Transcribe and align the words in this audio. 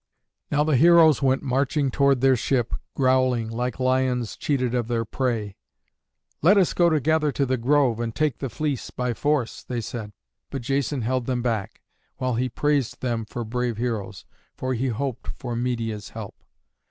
Now 0.49 0.63
the 0.63 0.77
heroes 0.77 1.21
went 1.21 1.43
marching 1.43 1.91
toward 1.91 2.21
their 2.21 2.35
ship, 2.35 2.73
growling, 2.95 3.51
like 3.51 3.79
lions 3.79 4.35
cheated 4.35 4.73
of 4.73 4.87
their 4.87 5.05
prey. 5.05 5.57
"Let 6.41 6.57
us 6.57 6.73
go 6.73 6.89
together 6.89 7.31
to 7.31 7.45
the 7.45 7.55
grove 7.55 7.99
and 7.99 8.15
take 8.15 8.39
the 8.39 8.49
fleece 8.49 8.89
by 8.89 9.13
force," 9.13 9.61
they 9.61 9.79
said. 9.79 10.11
But 10.49 10.63
Jason 10.63 11.03
held 11.03 11.27
them 11.27 11.43
back, 11.43 11.83
while 12.17 12.33
he 12.33 12.49
praised 12.49 13.01
them 13.03 13.25
for 13.25 13.43
brave 13.45 13.77
heroes, 13.77 14.25
for 14.57 14.73
he 14.73 14.87
hoped 14.87 15.27
for 15.37 15.55
Medeia's 15.55 16.09
help. 16.09 16.33